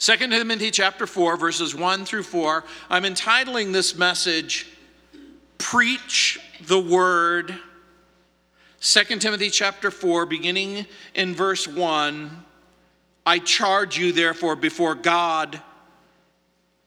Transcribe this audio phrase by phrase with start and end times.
[0.00, 2.64] 2 Timothy chapter 4, verses 1 through 4.
[2.88, 4.66] I'm entitling this message,
[5.58, 7.54] Preach the Word.
[8.80, 12.44] 2 Timothy chapter 4, beginning in verse 1.
[13.26, 15.60] I charge you, therefore, before God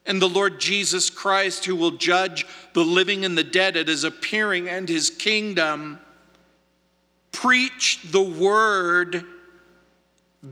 [0.07, 4.03] and the Lord Jesus Christ, who will judge the living and the dead at his
[4.03, 5.99] appearing and his kingdom.
[7.31, 9.23] Preach the word,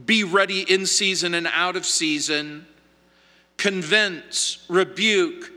[0.06, 2.66] be ready in season and out of season,
[3.58, 5.50] convince, rebuke,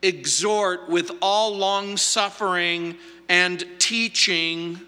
[0.00, 2.96] exhort with all long suffering
[3.28, 4.80] and teaching.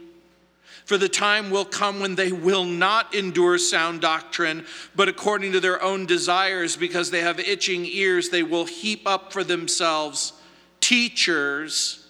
[0.87, 5.61] For the time will come when they will not endure sound doctrine, but according to
[5.61, 10.33] their own desires, because they have itching ears, they will heap up for themselves
[10.81, 12.07] teachers,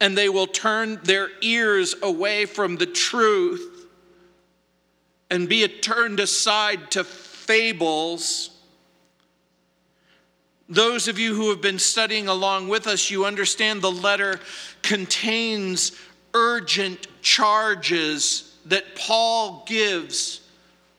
[0.00, 3.69] and they will turn their ears away from the truth
[5.30, 8.50] and be it turned aside to fables.
[10.68, 14.38] Those of you who have been studying along with us, you understand the letter
[14.82, 15.92] contains
[16.34, 20.40] urgent charges that Paul gives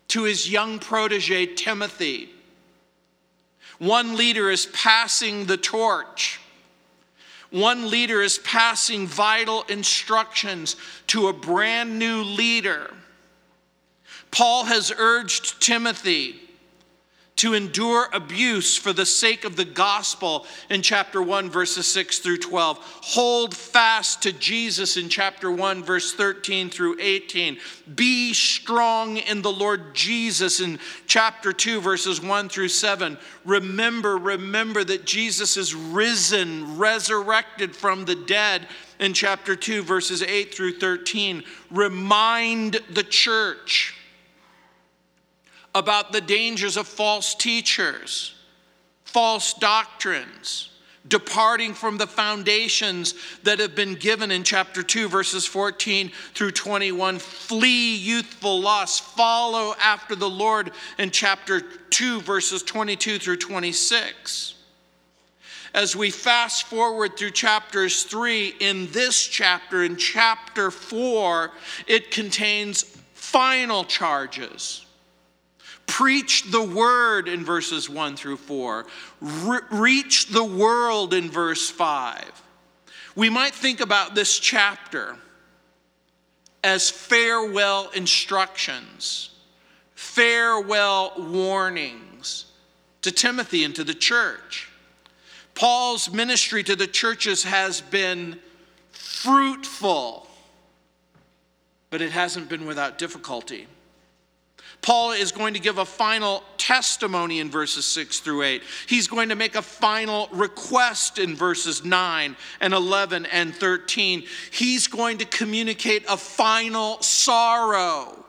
[0.09, 2.29] to his young protege, Timothy.
[3.79, 6.39] One leader is passing the torch.
[7.49, 10.75] One leader is passing vital instructions
[11.07, 12.93] to a brand new leader.
[14.31, 16.39] Paul has urged Timothy
[17.37, 22.37] to endure abuse for the sake of the gospel in chapter 1, verses 6 through
[22.37, 22.77] 12.
[22.77, 27.57] Hold fast to Jesus in chapter 1, verse 13 through 18.
[27.95, 33.17] Be strong in the Lord Jesus in chapter 2, verses 1 through 7.
[33.43, 38.67] Remember, remember that Jesus is risen, resurrected from the dead
[38.99, 41.43] in chapter 2, verses 8 through 13.
[41.71, 43.95] Remind the church
[45.73, 48.33] about the dangers of false teachers,
[49.05, 50.69] false doctrines,
[51.07, 57.17] departing from the foundations that have been given in chapter 2, verses 14 through 21.
[57.19, 64.55] Flee youthful lust, follow after the Lord in chapter 2, verses 22 through 26.
[65.73, 71.51] As we fast forward through chapters 3, in this chapter, in chapter 4,
[71.87, 72.83] it contains
[73.13, 74.85] final charges
[75.91, 78.85] Preach the word in verses 1 through 4.
[79.19, 82.41] Re- reach the world in verse 5.
[83.17, 85.17] We might think about this chapter
[86.63, 89.31] as farewell instructions,
[89.93, 92.45] farewell warnings
[93.01, 94.69] to Timothy and to the church.
[95.55, 98.39] Paul's ministry to the churches has been
[98.91, 100.25] fruitful,
[101.89, 103.67] but it hasn't been without difficulty.
[104.81, 108.63] Paul is going to give a final testimony in verses 6 through 8.
[108.87, 114.23] He's going to make a final request in verses 9 and 11 and 13.
[114.51, 118.25] He's going to communicate a final sorrow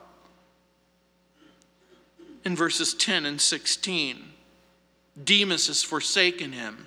[2.44, 4.22] in verses 10 and 16.
[5.24, 6.86] Demas has forsaken him.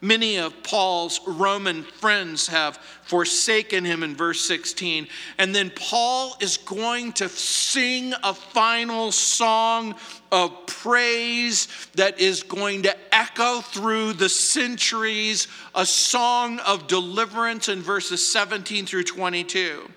[0.00, 5.08] Many of Paul's Roman friends have forsaken him in verse 16.
[5.38, 9.94] And then Paul is going to sing a final song
[10.30, 17.80] of praise that is going to echo through the centuries, a song of deliverance in
[17.80, 19.88] verses 17 through 22.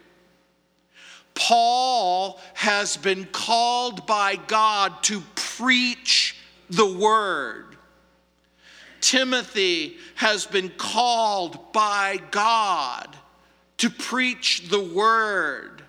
[1.35, 6.35] Paul has been called by God to preach
[6.69, 7.68] the word.
[9.01, 13.15] Timothy has been called by God
[13.77, 15.83] to preach the word.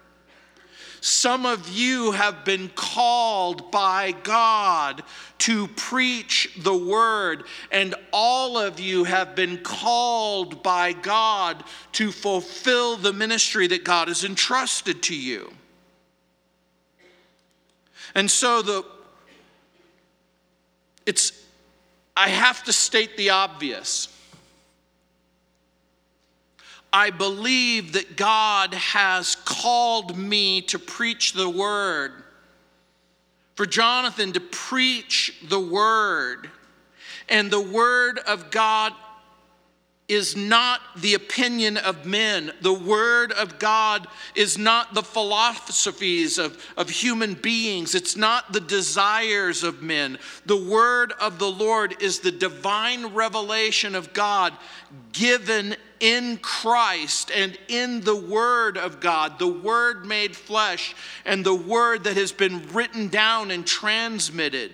[1.01, 5.03] Some of you have been called by God
[5.39, 12.97] to preach the word, and all of you have been called by God to fulfill
[12.97, 15.51] the ministry that God has entrusted to you.
[18.15, 18.85] And so the
[21.07, 21.40] it's
[22.17, 24.09] I have to state the obvious.
[26.93, 32.13] I believe that God has called me to preach the word,
[33.55, 36.51] for Jonathan to preach the word.
[37.29, 38.93] And the word of God
[40.11, 42.51] is not the opinion of men.
[42.63, 47.95] The Word of God is not the philosophies of, of human beings.
[47.95, 50.19] It's not the desires of men.
[50.47, 54.53] The Word of the Lord is the divine revelation of God
[55.13, 61.55] given in Christ and in the Word of God, the Word made flesh, and the
[61.55, 64.73] Word that has been written down and transmitted.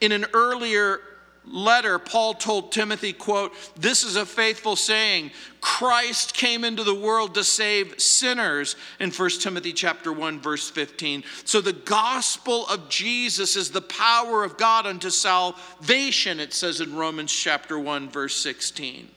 [0.00, 1.00] In an earlier
[1.44, 5.30] letter paul told timothy quote this is a faithful saying.
[5.60, 11.24] Christ came into the world to save sinners in 1 timothy chapter 1 verse 15
[11.44, 16.94] so the gospel of jesus is the power of god unto salvation it says in
[16.94, 19.08] romans chapter 1 verse 16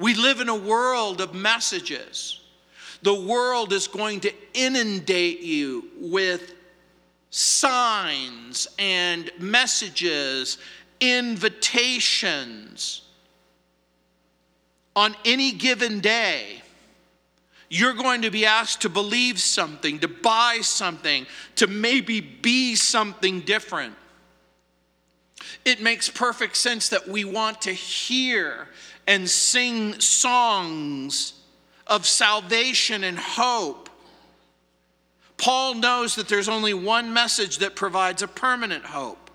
[0.00, 2.40] we live in a world of messages.
[3.02, 6.54] The world is going to inundate you with
[7.28, 10.56] signs and messages
[11.00, 13.02] invitations
[14.96, 16.62] on any given day,
[17.68, 21.26] you're going to be asked to believe something, to buy something,
[21.56, 23.94] to maybe be something different.
[25.64, 28.68] It makes perfect sense that we want to hear
[29.06, 31.34] and sing songs
[31.86, 33.88] of salvation and hope.
[35.36, 39.29] Paul knows that there's only one message that provides a permanent hope.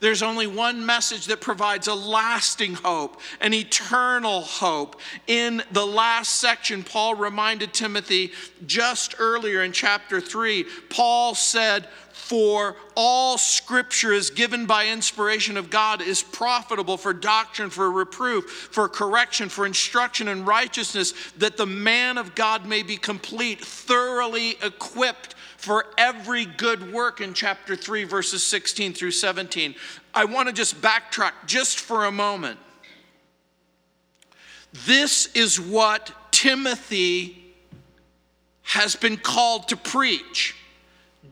[0.00, 5.00] There's only one message that provides a lasting hope, an eternal hope.
[5.26, 8.32] In the last section, Paul reminded Timothy
[8.64, 15.70] just earlier in chapter 3, Paul said, for all scripture is given by inspiration of
[15.70, 21.64] God, is profitable for doctrine, for reproof, for correction, for instruction in righteousness, that the
[21.64, 28.04] man of God may be complete, thoroughly equipped for every good work in chapter 3,
[28.04, 29.74] verses 16 through 17.
[30.12, 32.58] I want to just backtrack just for a moment.
[34.84, 37.54] This is what Timothy
[38.62, 40.56] has been called to preach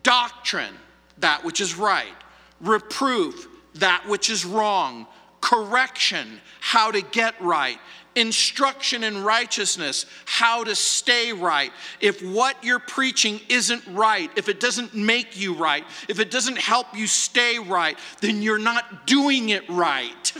[0.07, 0.73] doctrine,
[1.17, 2.15] that which is right,
[2.61, 3.45] reproof,
[3.75, 5.05] that which is wrong,
[5.41, 7.77] correction, how to get right,
[8.15, 11.73] instruction in righteousness, how to stay right.
[11.99, 16.57] If what you're preaching isn't right, if it doesn't make you right, if it doesn't
[16.57, 20.33] help you stay right, then you're not doing it right.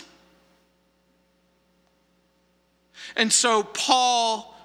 [3.18, 4.56] And so Paul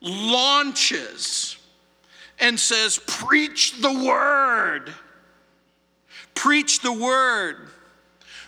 [0.00, 1.57] launches
[2.40, 4.92] and says, Preach the word.
[6.34, 7.56] Preach the word.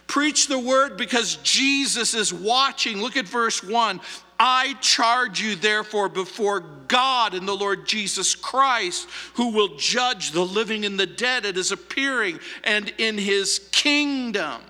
[0.07, 3.01] Preach the word because Jesus is watching.
[3.01, 4.01] Look at verse 1.
[4.41, 10.45] I charge you, therefore, before God and the Lord Jesus Christ, who will judge the
[10.45, 14.63] living and the dead at his appearing and in his kingdom.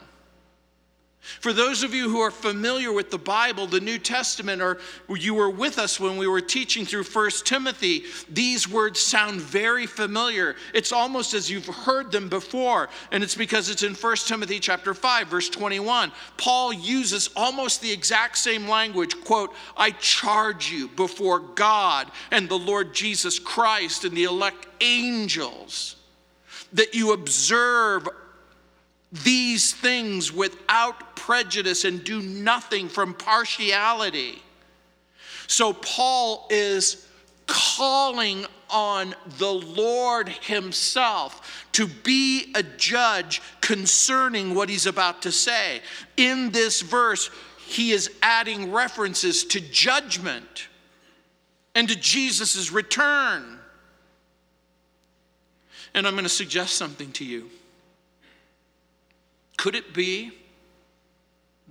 [1.38, 4.78] For those of you who are familiar with the Bible, the New Testament, or
[5.08, 9.86] you were with us when we were teaching through 1 Timothy, these words sound very
[9.86, 10.56] familiar.
[10.74, 14.92] It's almost as you've heard them before, and it's because it's in 1 Timothy chapter
[14.92, 16.10] 5, verse 21.
[16.36, 22.58] Paul uses almost the exact same language, quote, I charge you before God and the
[22.58, 25.96] Lord Jesus Christ and the elect angels
[26.72, 28.08] that you observe
[29.12, 34.42] these things without prejudice and do nothing from partiality.
[35.46, 37.06] So, Paul is
[37.46, 45.80] calling on the Lord Himself to be a judge concerning what He's about to say.
[46.16, 47.30] In this verse,
[47.70, 50.66] he is adding references to judgment
[51.76, 53.60] and to Jesus' return.
[55.94, 57.48] And I'm going to suggest something to you.
[59.60, 60.30] Could it be,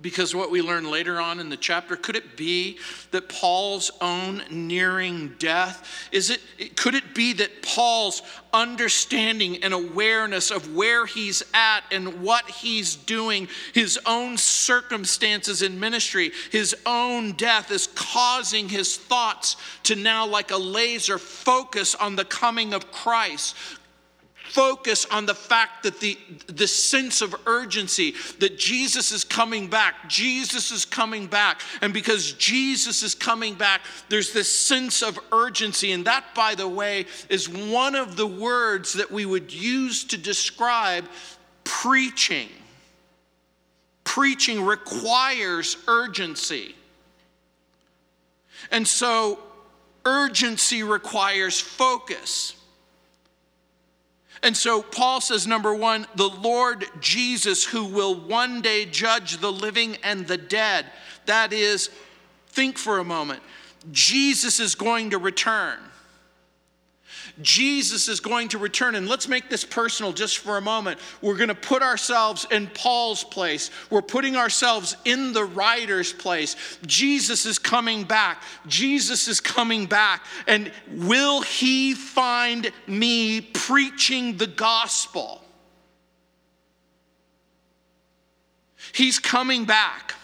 [0.00, 2.78] because what we learn later on in the chapter, could it be
[3.10, 6.08] that Paul's own nearing death?
[6.12, 12.22] Is it, could it be that Paul's understanding and awareness of where he's at and
[12.22, 19.56] what he's doing, his own circumstances in ministry, his own death is causing his thoughts
[19.82, 23.56] to now, like a laser, focus on the coming of Christ,
[24.50, 30.08] focus on the fact that the, the sense of urgency that Jesus is coming back.
[30.08, 31.60] Jesus is coming back.
[31.80, 35.92] And because Jesus is coming back, there's this sense of urgency.
[35.92, 40.16] And that, by the way, is one of the words that we would use to
[40.16, 41.04] describe
[41.64, 42.48] preaching.
[44.04, 46.74] Preaching requires urgency.
[48.70, 49.38] And so,
[50.04, 52.56] urgency requires focus.
[54.42, 59.52] And so Paul says, number one, the Lord Jesus, who will one day judge the
[59.52, 60.86] living and the dead.
[61.26, 61.90] That is,
[62.48, 63.42] think for a moment.
[63.92, 65.78] Jesus is going to return.
[67.42, 68.94] Jesus is going to return.
[68.94, 70.98] And let's make this personal just for a moment.
[71.22, 76.56] We're going to put ourselves in Paul's place, we're putting ourselves in the writer's place.
[76.86, 78.42] Jesus is coming back.
[78.66, 80.24] Jesus is coming back.
[80.46, 85.42] And will he find me preaching the gospel?
[88.92, 90.14] He's coming back.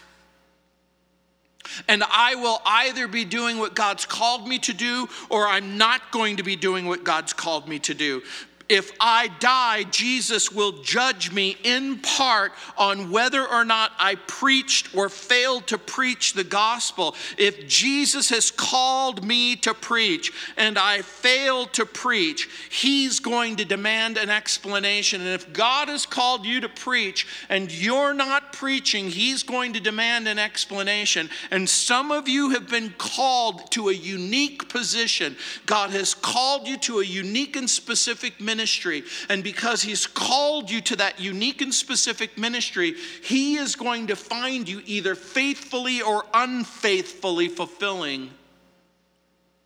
[1.88, 6.10] And I will either be doing what God's called me to do, or I'm not
[6.10, 8.22] going to be doing what God's called me to do.
[8.68, 14.92] If I die, Jesus will judge me in part on whether or not I preached
[14.92, 17.14] or failed to preach the gospel.
[17.38, 23.64] If Jesus has called me to preach and I failed to preach, he's going to
[23.64, 25.20] demand an explanation.
[25.20, 29.80] And if God has called you to preach and you're not preaching, he's going to
[29.80, 31.30] demand an explanation.
[31.52, 35.36] And some of you have been called to a unique position.
[35.66, 39.04] God has called you to a unique and specific ministry ministry.
[39.28, 44.16] And because He's called you to that unique and specific ministry, He is going to
[44.16, 48.30] find you either faithfully or unfaithfully fulfilling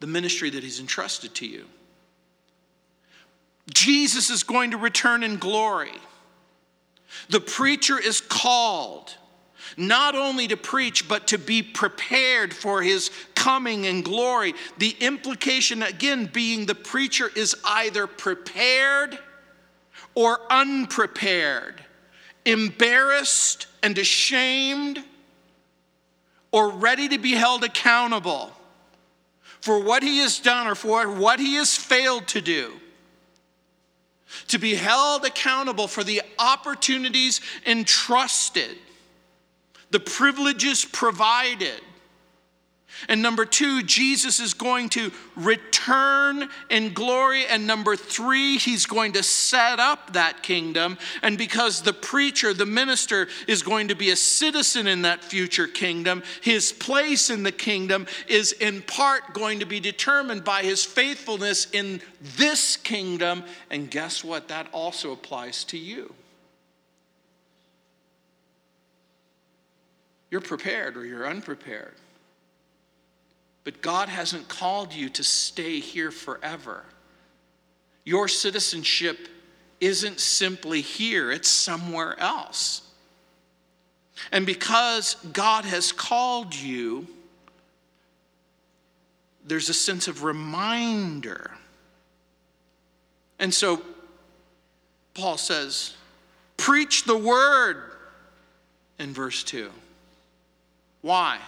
[0.01, 1.67] the ministry that He's entrusted to you.
[3.73, 5.93] Jesus is going to return in glory.
[7.29, 9.15] The preacher is called
[9.77, 14.53] not only to preach, but to be prepared for his coming in glory.
[14.77, 19.19] The implication, again, being the preacher is either prepared
[20.15, 21.83] or unprepared,
[22.45, 25.03] embarrassed and ashamed,
[26.53, 28.53] or ready to be held accountable
[29.63, 32.75] for what he has done or for what he has failed to do
[34.49, 38.77] to be held accountable for the opportunities entrusted
[39.91, 41.81] the privileges provided.
[43.09, 47.47] And number two, Jesus is going to return in glory.
[47.47, 50.99] And number three, he's going to set up that kingdom.
[51.23, 55.67] And because the preacher, the minister, is going to be a citizen in that future
[55.67, 60.85] kingdom, his place in the kingdom is in part going to be determined by his
[60.85, 62.01] faithfulness in
[62.37, 63.45] this kingdom.
[63.71, 64.49] And guess what?
[64.49, 66.13] That also applies to you.
[70.31, 71.95] You're prepared or you're unprepared.
[73.65, 76.85] But God hasn't called you to stay here forever.
[78.05, 79.29] Your citizenship
[79.81, 82.83] isn't simply here, it's somewhere else.
[84.33, 87.07] And because God has called you,
[89.45, 91.51] there's a sense of reminder.
[93.39, 93.83] And so
[95.15, 95.95] Paul says,
[96.57, 97.83] Preach the word
[98.99, 99.71] in verse 2.
[101.01, 101.39] Why?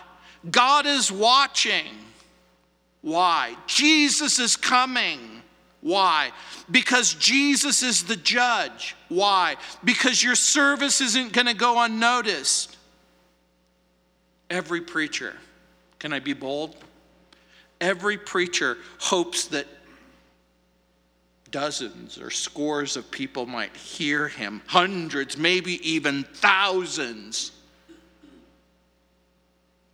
[0.51, 1.87] God is watching.
[3.01, 3.57] Why?
[3.67, 5.19] Jesus is coming.
[5.81, 6.31] Why?
[6.71, 8.95] Because Jesus is the judge.
[9.09, 9.57] Why?
[9.83, 12.77] Because your service isn't going to go unnoticed.
[14.49, 15.35] Every preacher,
[15.99, 16.77] can I be bold?
[17.81, 19.67] Every preacher hopes that
[21.51, 27.53] dozens or scores of people might hear him, hundreds, maybe even thousands.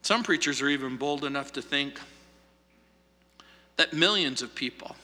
[0.09, 2.01] Some preachers are even bold enough to think
[3.77, 4.97] that millions of people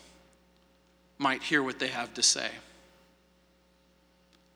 [1.18, 2.49] might hear what they have to say.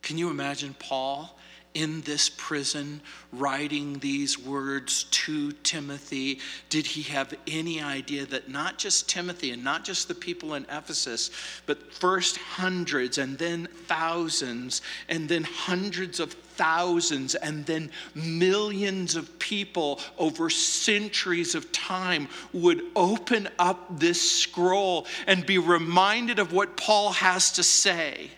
[0.01, 1.39] Can you imagine Paul
[1.75, 3.01] in this prison
[3.33, 9.63] writing these words to Timothy, did he have any idea that not just Timothy and
[9.63, 11.31] not just the people in Ephesus,
[11.67, 19.39] but first hundreds and then thousands and then hundreds of thousands and then millions of
[19.39, 26.77] people over centuries of time would open up this scroll and be reminded of what
[26.77, 28.31] Paul has to say?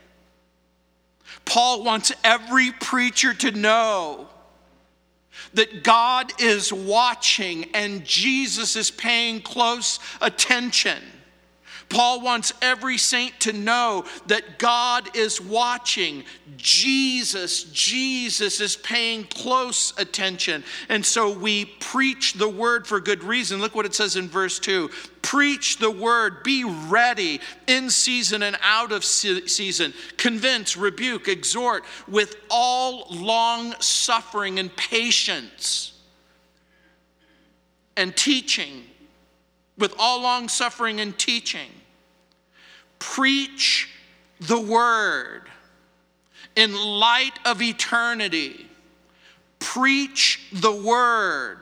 [1.45, 4.29] Paul wants every preacher to know
[5.55, 11.03] that God is watching and Jesus is paying close attention.
[11.91, 16.25] Paul wants every saint to know that God is watching.
[16.57, 20.63] Jesus, Jesus is paying close attention.
[20.89, 23.61] And so we preach the word for good reason.
[23.61, 24.89] Look what it says in verse 2
[25.21, 29.93] Preach the word, be ready in season and out of season.
[30.17, 35.93] Convince, rebuke, exhort with all long suffering and patience
[37.97, 38.85] and teaching
[39.81, 41.71] with all long suffering and teaching.
[42.99, 43.89] Preach
[44.41, 45.43] the word
[46.55, 48.67] in light of eternity.
[49.59, 51.59] Preach the word.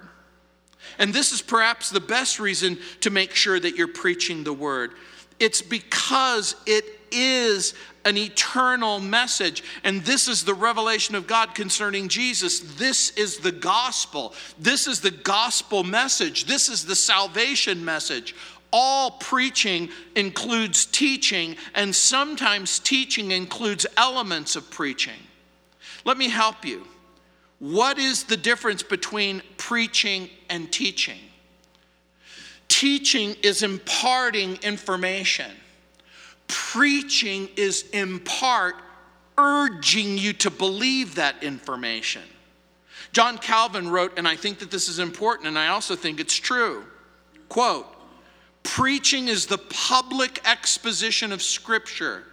[0.99, 4.93] And this is perhaps the best reason to make sure that you're preaching the word.
[5.39, 7.75] It's because it is
[8.05, 9.63] an eternal message.
[9.85, 12.61] And this is the revelation of God concerning Jesus.
[12.61, 14.35] This is the gospel.
[14.59, 16.47] This is the gospel message.
[16.47, 18.35] This is the salvation message.
[18.73, 25.21] All preaching includes teaching, and sometimes teaching includes elements of preaching.
[26.05, 26.87] Let me help you.
[27.59, 31.19] What is the difference between preaching and teaching?
[32.69, 35.51] Teaching is imparting information.
[36.49, 38.77] Preaching is in part
[39.37, 42.23] urging you to believe that information.
[43.13, 46.35] John Calvin wrote, and I think that this is important, and I also think it's
[46.35, 46.85] true.
[47.49, 47.87] Quote,
[48.63, 52.25] preaching is the public exposition of Scripture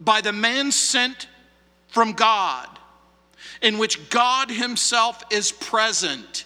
[0.00, 1.28] by the man sent
[1.88, 2.68] from God,
[3.62, 6.44] in which God Himself is present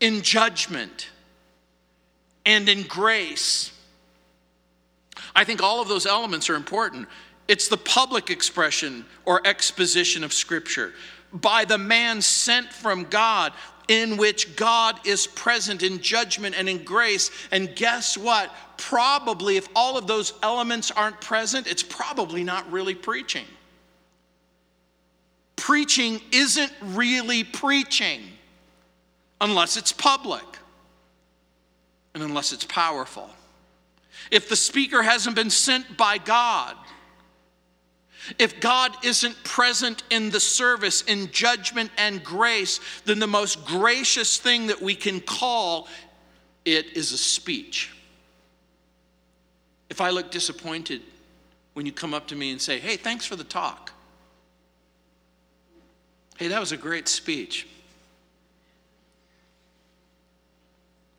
[0.00, 1.08] in judgment
[2.44, 3.72] and in grace.
[5.34, 7.08] I think all of those elements are important.
[7.48, 10.92] It's the public expression or exposition of Scripture
[11.32, 13.52] by the man sent from God,
[13.88, 17.30] in which God is present in judgment and in grace.
[17.50, 18.54] And guess what?
[18.78, 23.44] Probably, if all of those elements aren't present, it's probably not really preaching.
[25.56, 28.20] Preaching isn't really preaching
[29.40, 30.44] unless it's public
[32.14, 33.28] and unless it's powerful.
[34.30, 36.76] If the speaker hasn't been sent by God,
[38.38, 44.38] if God isn't present in the service, in judgment and grace, then the most gracious
[44.38, 45.88] thing that we can call
[46.64, 47.92] it is a speech.
[49.90, 51.02] If I look disappointed
[51.74, 53.92] when you come up to me and say, hey, thanks for the talk.
[56.38, 57.68] Hey, that was a great speech.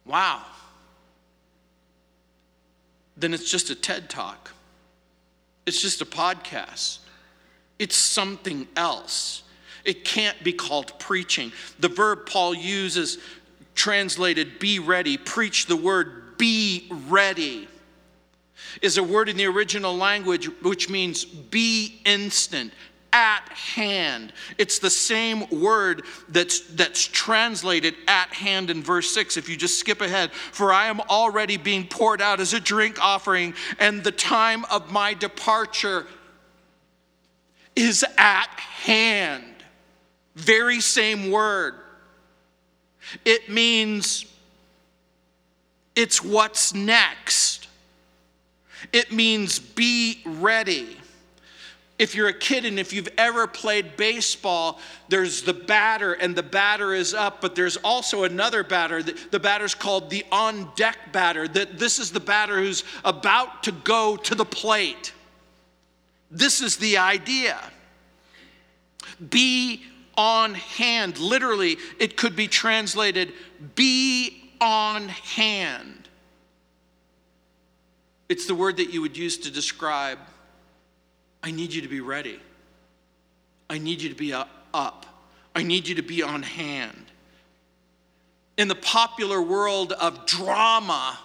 [0.05, 0.41] Wow.
[3.17, 4.51] Then it's just a TED talk.
[5.65, 6.99] It's just a podcast.
[7.79, 9.43] It's something else.
[9.83, 11.51] It can't be called preaching.
[11.79, 13.19] The verb Paul uses,
[13.75, 17.67] translated be ready, preach the word be ready,
[18.81, 22.73] is a word in the original language which means be instant,
[23.15, 24.33] at hand.
[24.57, 29.37] It's the same word that's, that's translated at hand in verse 6.
[29.37, 32.97] If you just skip ahead, for I am already being poured out as a drink
[33.01, 36.07] offering, and the time of my departure
[37.73, 39.63] is at hand.
[40.35, 41.75] Very same word.
[43.23, 44.25] It means
[45.95, 47.69] it's what's next.
[48.91, 50.97] It means be ready
[51.97, 56.43] if you're a kid and if you've ever played baseball, there's the batter and the
[56.43, 59.01] batter is up, but there's also another batter.
[59.01, 61.47] The, batter's called the on deck batter.
[61.47, 65.13] That this is the batter who's about to go to the plate.
[66.29, 67.57] This is the idea.
[69.29, 69.83] Be
[70.17, 71.17] on hand.
[71.17, 73.31] Literally, it could be translated
[73.75, 76.09] be on hand.
[78.27, 80.19] It's the word that you would use to describe
[81.45, 82.39] I need you to be ready.
[83.69, 85.05] I need you to be uh, up.
[85.53, 87.05] I need you to be on hand.
[88.57, 91.19] In the popular world of drama,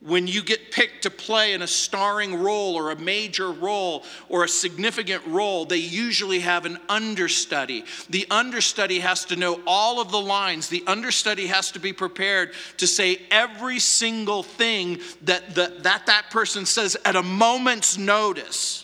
[0.00, 4.44] when you get picked to play in a starring role or a major role or
[4.44, 7.86] a significant role, they usually have an understudy.
[8.10, 10.68] The understudy has to know all of the lines.
[10.68, 16.26] The understudy has to be prepared to say every single thing that the, that, that
[16.30, 18.83] person says at a moment's notice.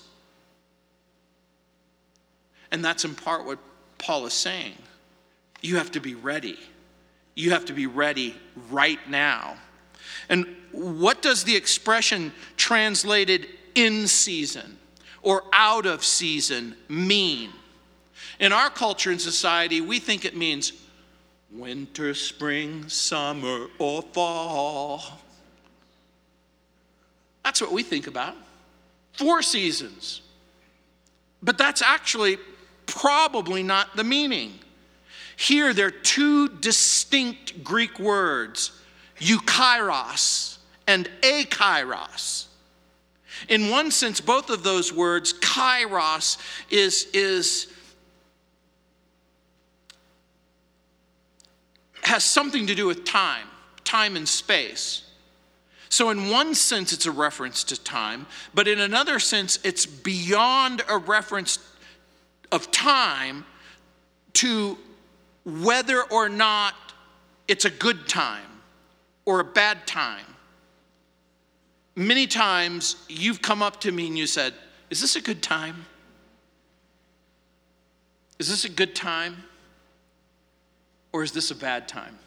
[2.73, 3.59] And that's in part what
[3.99, 4.75] Paul is saying.
[5.61, 6.59] You have to be ready.
[7.35, 8.37] You have to be ready
[8.71, 9.57] right now.
[10.29, 14.79] And what does the expression translated in season
[15.23, 17.51] or out of season mean?
[18.39, 20.73] In our culture and society, we think it means
[21.53, 25.03] winter, spring, summer, or fall.
[27.45, 28.37] That's what we think about.
[29.13, 30.23] Four seasons.
[31.43, 32.39] But that's actually
[32.91, 34.59] probably not the meaning.
[35.37, 38.73] Here, there are two distinct Greek words,
[39.19, 42.47] eukairos and akairos.
[43.49, 46.37] In one sense, both of those words, kairos,
[46.71, 47.69] is, is
[52.03, 53.47] has something to do with time,
[53.85, 55.05] time and space.
[55.89, 60.83] So, in one sense, it's a reference to time, but in another sense, it's beyond
[60.89, 61.59] a reference
[62.53, 63.45] of time
[64.35, 64.77] to
[65.45, 66.75] whether or not
[67.49, 68.47] it's a good time
[69.25, 70.25] or a bad time.
[71.97, 74.55] Many times you've come up to me and you said,
[74.91, 75.85] Is this a good time?
[78.39, 79.45] Is this a good time?
[81.13, 82.19] Or is this a bad time?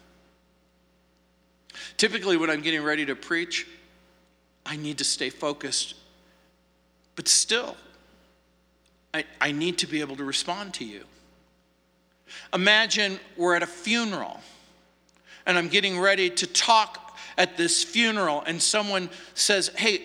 [1.96, 3.66] Typically, when I'm getting ready to preach,
[4.66, 5.94] I need to stay focused.
[7.16, 7.76] But still,
[9.14, 11.04] I, I need to be able to respond to you.
[12.52, 14.40] Imagine we're at a funeral
[15.46, 20.02] and I'm getting ready to talk at this funeral, and someone says, Hey,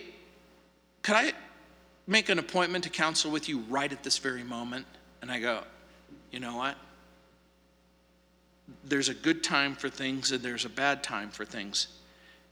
[1.02, 1.34] could I
[2.08, 4.86] make an appointment to counsel with you right at this very moment?
[5.22, 5.64] And I go,
[6.32, 6.76] You know what?
[8.84, 11.88] There's a good time for things and there's a bad time for things.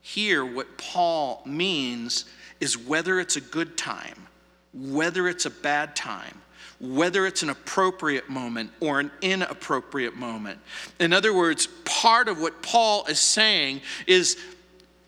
[0.02, 2.26] Here, what Paul means
[2.60, 4.28] is whether it's a good time,
[4.74, 6.42] whether it's a bad time,
[6.80, 10.60] whether it's an appropriate moment or an inappropriate moment.
[11.00, 14.38] In other words, part of what Paul is saying is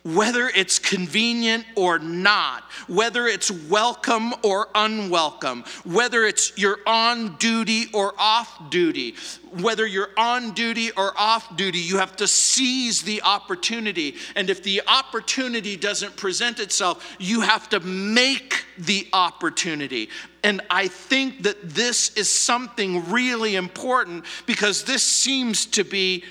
[0.04, 7.88] whether it's convenient or not, whether it's welcome or unwelcome, whether it's you're on duty
[7.94, 9.16] or off duty,
[9.60, 14.16] whether you're on duty or off duty, you have to seize the opportunity.
[14.36, 20.10] And if the opportunity doesn't present itself, you have to make the opportunity.
[20.44, 26.24] And I think that this is something really important because this seems to be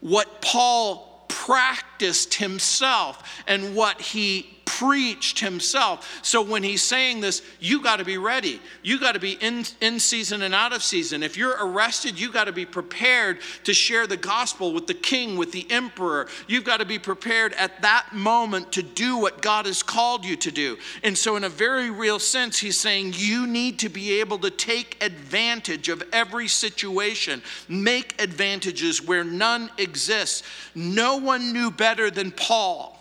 [0.00, 1.95] what Paul practiced
[2.34, 6.20] himself and what he preached himself.
[6.22, 8.60] So when he's saying this, you got to be ready.
[8.82, 11.22] You got to be in, in season and out of season.
[11.22, 15.38] If you're arrested, you got to be prepared to share the gospel with the king,
[15.38, 16.28] with the emperor.
[16.46, 20.36] You've got to be prepared at that moment to do what God has called you
[20.36, 20.76] to do.
[21.02, 24.50] And so, in a very real sense, he's saying you need to be able to
[24.50, 30.42] take advantage of every situation, make advantages where none exists.
[30.74, 32.98] No one knew better than Paul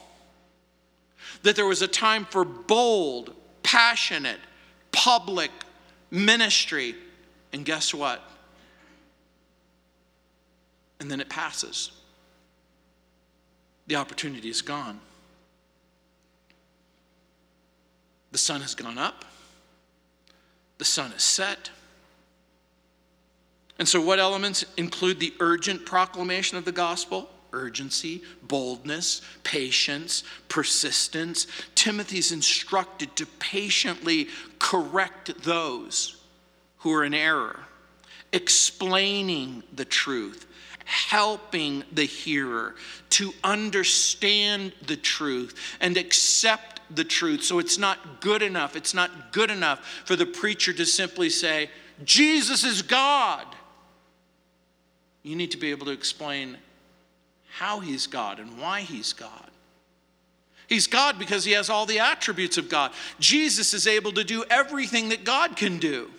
[1.41, 4.39] that there was a time for bold, passionate,
[4.91, 5.50] public
[6.12, 6.93] ministry.
[7.52, 8.21] And guess what?
[11.00, 11.93] And then it passes.
[13.88, 15.00] The opportunity is gone.
[18.34, 19.26] The sun has gone up,
[20.78, 21.71] the sun is set.
[23.80, 27.30] And so, what elements include the urgent proclamation of the gospel?
[27.56, 31.48] Urgency, boldness, patience, persistence.
[31.74, 34.28] Timothy's instructed to patiently
[34.60, 36.18] correct those
[36.80, 37.60] who are in error,
[38.32, 40.46] explaining the truth,
[40.86, 42.76] helping the hearer
[43.10, 47.44] to understand the truth and accept the truth.
[47.44, 48.76] So it's not good enough.
[48.76, 51.70] It's not good enough for the preacher to simply say,
[52.04, 53.48] Jesus is God.
[55.24, 56.58] You need to be able to explain
[57.58, 59.50] how he's God and why he's God.
[60.68, 62.91] He's God because he has all the attributes of God.
[63.20, 66.10] Jesus is able to do everything that God can do.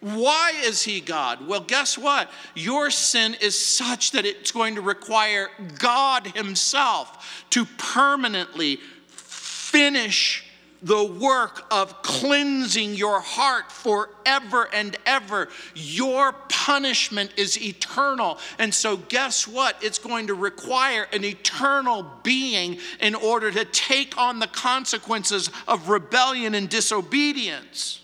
[0.00, 1.46] Why is he God?
[1.46, 2.30] Well, guess what?
[2.54, 8.76] Your sin is such that it's going to require God Himself to permanently
[9.08, 10.44] finish
[10.84, 15.48] the work of cleansing your heart forever and ever.
[15.74, 18.38] Your punishment is eternal.
[18.58, 19.76] And so, guess what?
[19.82, 25.88] It's going to require an eternal being in order to take on the consequences of
[25.88, 28.02] rebellion and disobedience.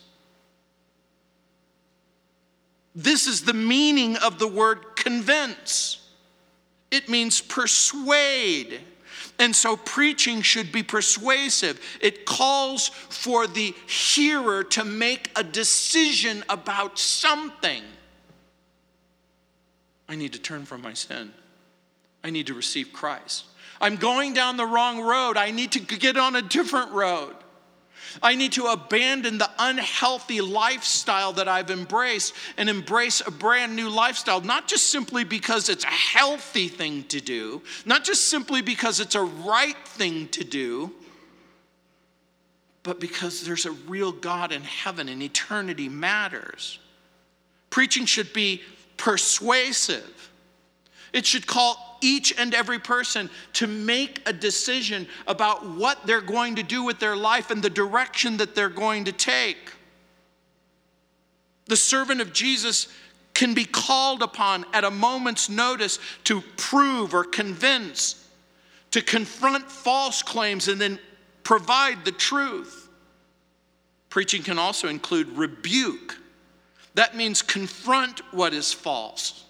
[2.95, 6.09] This is the meaning of the word convince.
[6.91, 8.81] It means persuade.
[9.41, 11.81] And so preaching should be persuasive.
[12.03, 17.83] It calls for the hearer to make a decision about something.
[20.07, 21.33] I need to turn from my sin.
[22.23, 23.47] I need to receive Christ.
[23.81, 25.39] I'm going down the wrong road.
[25.39, 27.35] I need to get on a different road.
[28.23, 33.89] I need to abandon the unhealthy lifestyle that I've embraced and embrace a brand new
[33.89, 39.01] lifestyle, not just simply because it's a healthy thing to do, not just simply because
[39.01, 40.93] it's a right thing to do,
[42.83, 46.79] but because there's a real God in heaven and eternity matters.
[47.69, 48.63] Preaching should be
[48.97, 50.30] persuasive,
[51.13, 56.57] it should call each and every person to make a decision about what they're going
[56.57, 59.73] to do with their life and the direction that they're going to take.
[61.67, 62.89] The servant of Jesus
[63.35, 68.29] can be called upon at a moment's notice to prove or convince,
[68.91, 70.99] to confront false claims, and then
[71.43, 72.89] provide the truth.
[74.09, 76.19] Preaching can also include rebuke.
[76.95, 79.45] That means confront what is false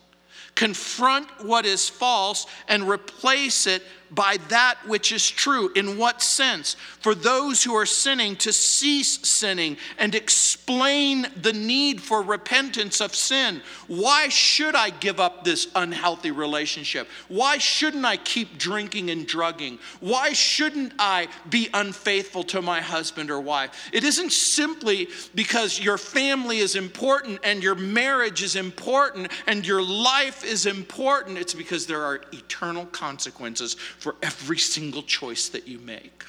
[0.61, 5.73] confront what is false and replace it by that which is true.
[5.75, 6.75] In what sense?
[7.01, 13.15] For those who are sinning to cease sinning and explain the need for repentance of
[13.15, 13.63] sin.
[13.87, 17.09] Why should I give up this unhealthy relationship?
[17.29, 19.79] Why shouldn't I keep drinking and drugging?
[20.01, 23.91] Why shouldn't I be unfaithful to my husband or wife?
[23.93, 29.83] It isn't simply because your family is important and your marriage is important and your
[29.83, 31.39] life is important.
[31.39, 36.25] It's because there are eternal consequences for every single choice that you make.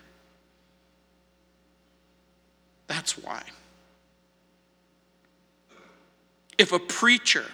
[2.88, 3.42] That's why.
[6.58, 7.46] If a preacher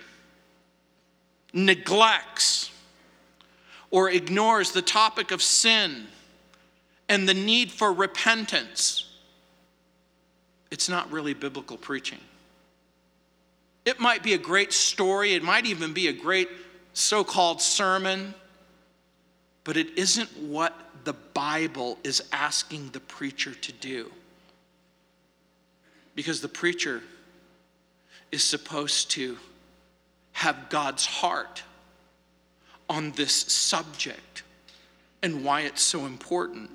[1.54, 2.72] neglects
[3.92, 6.08] or ignores the topic of sin
[7.08, 9.06] and the need for repentance,
[10.72, 12.20] it's not really biblical preaching.
[13.86, 16.50] It might be a great story, it might even be a great
[16.94, 18.34] so called sermon,
[19.68, 24.10] but it isn't what the Bible is asking the preacher to do.
[26.16, 27.04] Because the preacher
[28.32, 29.38] is supposed to
[30.32, 31.64] have God's heart
[32.90, 34.44] on this subject
[35.22, 36.72] and why it's so important.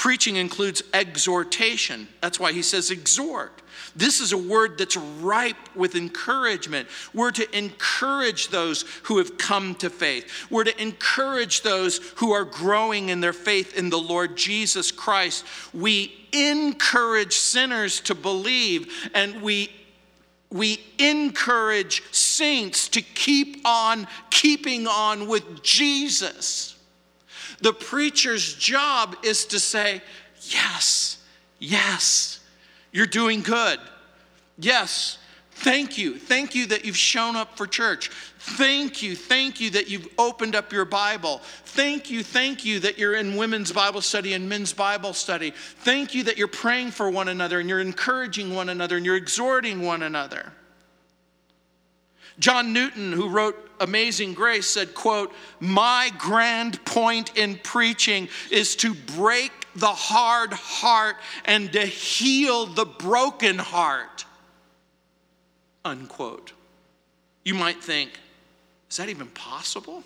[0.00, 2.08] Preaching includes exhortation.
[2.22, 3.52] That's why he says exhort.
[3.94, 6.88] This is a word that's ripe with encouragement.
[7.12, 10.46] We're to encourage those who have come to faith.
[10.48, 15.44] We're to encourage those who are growing in their faith in the Lord Jesus Christ.
[15.74, 19.68] We encourage sinners to believe, and we
[20.50, 26.79] we encourage saints to keep on keeping on with Jesus.
[27.60, 30.02] The preacher's job is to say,
[30.42, 31.18] Yes,
[31.58, 32.40] yes,
[32.92, 33.78] you're doing good.
[34.58, 35.18] Yes,
[35.52, 36.18] thank you.
[36.18, 38.08] Thank you that you've shown up for church.
[38.38, 39.14] Thank you.
[39.14, 41.40] Thank you that you've opened up your Bible.
[41.66, 42.22] Thank you.
[42.22, 45.50] Thank you that you're in women's Bible study and men's Bible study.
[45.50, 49.16] Thank you that you're praying for one another and you're encouraging one another and you're
[49.16, 50.52] exhorting one another.
[52.40, 58.94] John Newton, who wrote Amazing Grace, said, quote, "My grand point in preaching is to
[58.94, 64.24] break the hard heart and to heal the broken heart."
[65.84, 66.52] Unquote.
[67.44, 68.10] You might think,
[68.90, 70.04] is that even possible?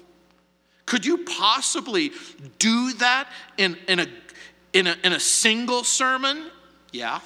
[0.86, 2.12] Could you possibly
[2.58, 4.06] do that in, in, a,
[4.72, 6.50] in, a, in a single sermon?
[6.92, 7.20] Yeah,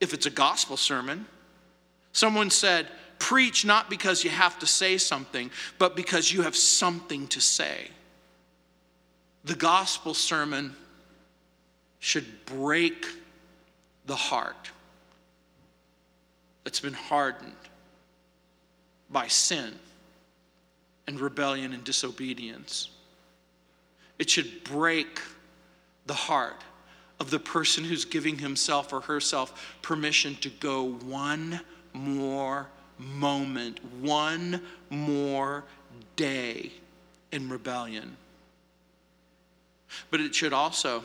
[0.00, 1.26] if it's a gospel sermon.
[2.12, 2.88] Someone said,
[3.22, 7.86] Preach not because you have to say something, but because you have something to say.
[9.44, 10.74] The gospel sermon
[12.00, 13.06] should break
[14.06, 14.72] the heart
[16.64, 17.52] that's been hardened
[19.08, 19.72] by sin
[21.06, 22.90] and rebellion and disobedience.
[24.18, 25.20] It should break
[26.06, 26.64] the heart
[27.20, 31.60] of the person who's giving himself or herself permission to go one
[31.92, 32.66] more
[32.98, 35.64] moment, one more
[36.16, 36.72] day
[37.32, 38.16] in rebellion.
[40.10, 41.02] But it should also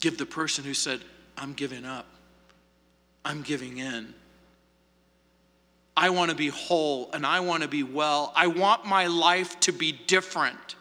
[0.00, 1.00] give the person who said,
[1.36, 2.06] I'm giving up,
[3.24, 4.14] I'm giving in.
[5.96, 8.32] I want to be whole and I want to be well.
[8.34, 10.76] I want my life to be different.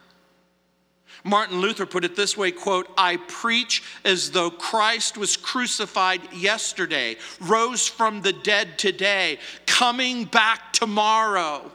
[1.24, 7.18] Martin Luther put it this way quote, I preach as though Christ was crucified yesterday,
[7.42, 11.72] rose from the dead today, coming back tomorrow.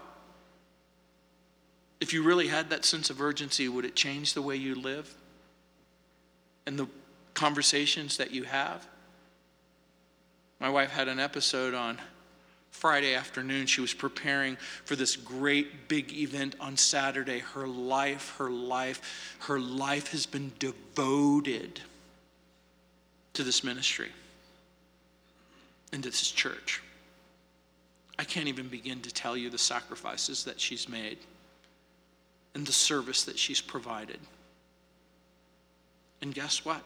[2.00, 5.12] If you really had that sense of urgency, would it change the way you live
[6.66, 6.87] and the
[7.35, 8.87] conversations that you have?
[10.61, 11.98] My wife had an episode on
[12.74, 13.66] Friday afternoon.
[13.66, 17.38] She was preparing for this great big event on Saturday.
[17.38, 21.80] Her life, her life, her life has been devoted
[23.32, 24.10] to this ministry
[25.92, 26.82] and to this church.
[28.18, 31.18] I can't even begin to tell you the sacrifices that she's made
[32.54, 34.18] and the service that she's provided.
[36.20, 36.82] And guess what?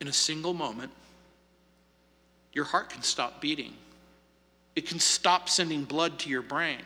[0.00, 0.92] In a single moment,
[2.56, 3.74] your heart can stop beating.
[4.76, 6.80] It can stop sending blood to your brain.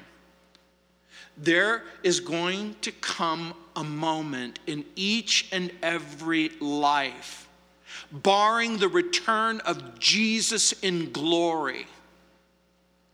[1.37, 7.49] There is going to come a moment in each and every life,
[8.11, 11.87] barring the return of Jesus in glory,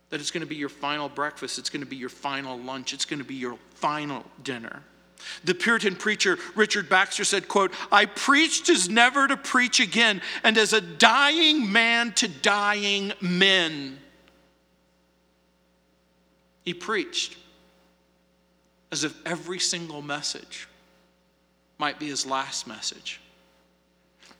[0.09, 2.95] that it's going to be your final breakfast, it's going to be your final lunch,
[2.95, 4.83] it's going to be your final dinner.
[5.45, 10.59] The Puritan preacher Richard Baxter said, quote, I preached as never to preach again, and
[10.59, 13.99] as a dying man to dying men.
[16.63, 17.37] He preached
[18.91, 20.69] as if every single message
[21.79, 23.21] might be his last message,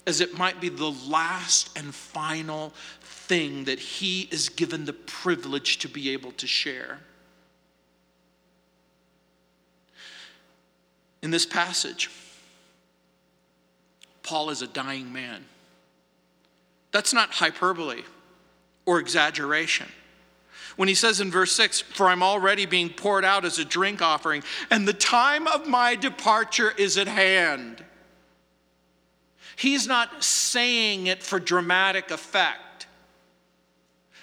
[0.07, 5.79] as it might be the last and final thing that he is given the privilege
[5.79, 7.01] to be able to share.
[11.23, 12.11] In this passage,
[14.23, 15.45] Paul is a dying man.
[16.93, 18.03] That's not hyperbole
[18.85, 19.87] or exaggeration.
[20.77, 24.03] When he says in verse 6, For I'm already being poured out as a drink
[24.03, 27.83] offering, and the time of my departure is at hand.
[29.57, 32.87] He's not saying it for dramatic effect.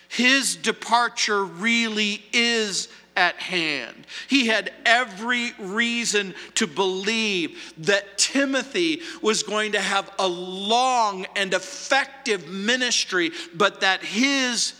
[0.07, 4.07] His departure really is at hand.
[4.27, 11.53] He had every reason to believe that Timothy was going to have a long and
[11.53, 14.73] effective ministry, but that his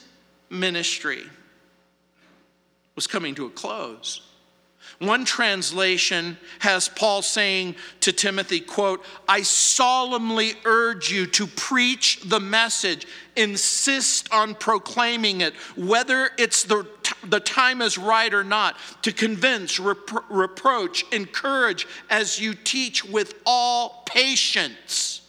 [0.50, 1.24] ministry
[2.96, 4.22] was coming to a close.
[5.00, 12.40] One translation has Paul saying to Timothy, quote, I solemnly urge you to preach the
[12.40, 16.88] message, insist on proclaiming it, whether it's the,
[17.26, 23.36] the time is right or not, to convince, repro- reproach, encourage as you teach with
[23.46, 25.23] all patience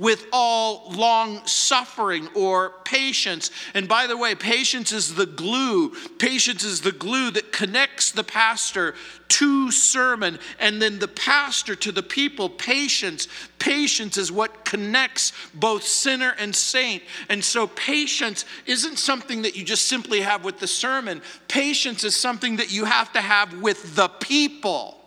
[0.00, 3.50] with all long suffering or patience.
[3.74, 5.90] And by the way, patience is the glue.
[6.18, 8.94] Patience is the glue that connects the pastor
[9.28, 12.48] to sermon and then the pastor to the people.
[12.48, 13.28] Patience.
[13.58, 17.02] Patience is what connects both sinner and saint.
[17.28, 22.16] And so patience isn't something that you just simply have with the sermon, patience is
[22.16, 24.99] something that you have to have with the people.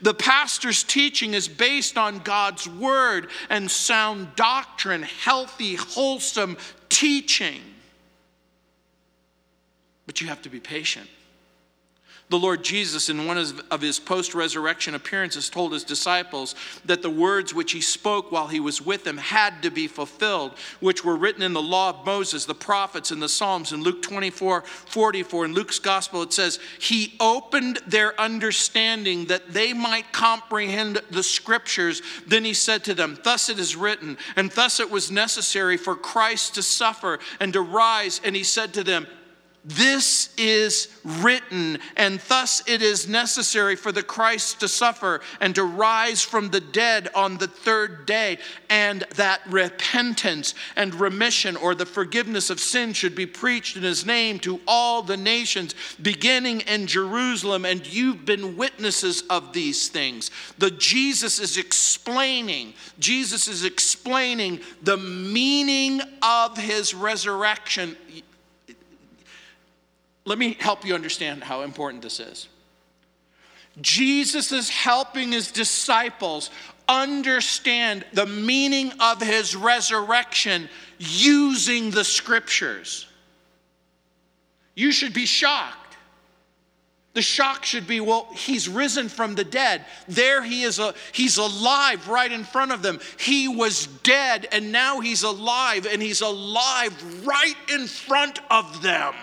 [0.00, 6.56] The pastor's teaching is based on God's word and sound doctrine, healthy, wholesome
[6.88, 7.60] teaching.
[10.06, 11.08] But you have to be patient.
[12.28, 13.38] The Lord Jesus, in one
[13.70, 18.48] of his post resurrection appearances, told his disciples that the words which he spoke while
[18.48, 22.04] he was with them had to be fulfilled, which were written in the law of
[22.04, 23.72] Moses, the prophets, and the Psalms.
[23.72, 29.72] In Luke 24 44, in Luke's gospel, it says, He opened their understanding that they
[29.72, 32.02] might comprehend the scriptures.
[32.26, 35.94] Then he said to them, Thus it is written, and thus it was necessary for
[35.94, 38.20] Christ to suffer and to rise.
[38.24, 39.06] And he said to them,
[39.68, 45.64] this is written, and thus it is necessary for the Christ to suffer and to
[45.64, 48.38] rise from the dead on the third day,
[48.70, 54.06] and that repentance and remission or the forgiveness of sin should be preached in his
[54.06, 57.64] name to all the nations, beginning in Jerusalem.
[57.64, 60.30] And you've been witnesses of these things.
[60.58, 67.96] The Jesus is explaining, Jesus is explaining the meaning of his resurrection
[70.26, 72.48] let me help you understand how important this is.
[73.80, 76.50] Jesus is helping his disciples
[76.88, 83.06] understand the meaning of his resurrection using the scriptures.
[84.74, 85.96] You should be shocked.
[87.14, 89.86] The shock should be, well, he's risen from the dead.
[90.06, 93.00] There he is, a, he's alive right in front of them.
[93.18, 96.92] He was dead and now he's alive, and he's alive
[97.26, 99.14] right in front of them.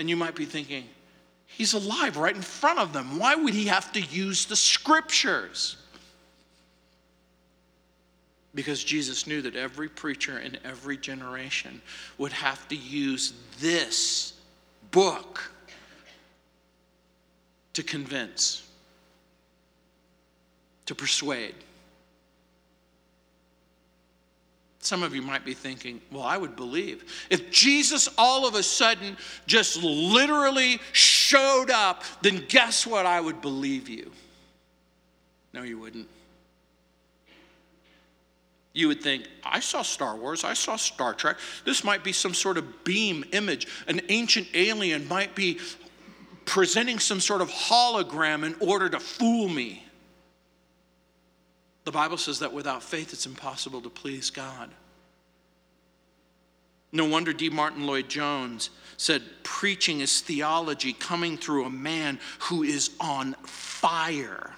[0.00, 0.88] And you might be thinking,
[1.44, 3.18] he's alive right in front of them.
[3.18, 5.76] Why would he have to use the scriptures?
[8.54, 11.82] Because Jesus knew that every preacher in every generation
[12.16, 14.32] would have to use this
[14.90, 15.52] book
[17.74, 18.66] to convince,
[20.86, 21.54] to persuade.
[24.82, 27.26] Some of you might be thinking, well, I would believe.
[27.28, 29.16] If Jesus all of a sudden
[29.46, 33.04] just literally showed up, then guess what?
[33.04, 34.10] I would believe you.
[35.52, 36.08] No, you wouldn't.
[38.72, 41.36] You would think, I saw Star Wars, I saw Star Trek.
[41.64, 43.66] This might be some sort of beam image.
[43.86, 45.58] An ancient alien might be
[46.46, 49.84] presenting some sort of hologram in order to fool me.
[51.84, 54.70] The Bible says that without faith, it's impossible to please God.
[56.92, 57.50] No wonder D.
[57.50, 64.52] Martyn Lloyd Jones said, preaching is theology coming through a man who is on fire.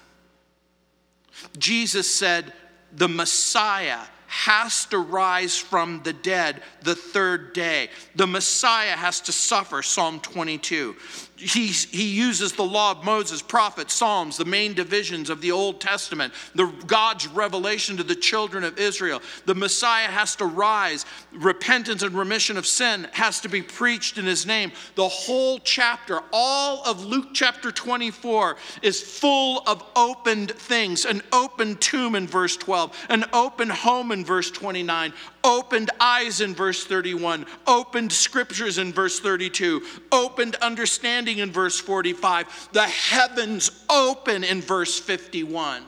[1.57, 2.51] Jesus said,
[2.91, 7.89] the Messiah has to rise from the dead the third day.
[8.15, 10.95] The Messiah has to suffer, Psalm 22.
[11.35, 15.81] He, he uses the law of Moses, prophets, Psalms, the main divisions of the Old
[15.81, 19.19] Testament, the God's revelation to the children of Israel.
[19.45, 21.05] The Messiah has to rise.
[21.31, 24.71] Repentance and remission of sin has to be preached in his name.
[24.93, 31.77] The whole chapter, all of Luke chapter 24, is full of opened things an open
[31.77, 35.13] tomb in verse 12, an open home in verse 29,
[35.43, 39.81] opened eyes in verse 31, opened scriptures in verse 32,
[40.11, 45.83] opened understanding in verse 45, the heavens open in verse 51.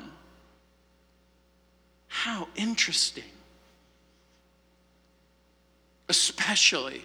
[2.08, 3.24] How interesting.
[6.08, 7.04] Especially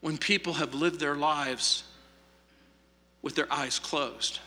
[0.00, 1.84] when people have lived their lives
[3.22, 4.38] with their eyes closed